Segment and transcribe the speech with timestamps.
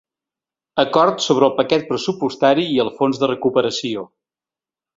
[0.83, 4.09] Acord sobre el paquet pressupostari i el fons de recuperació.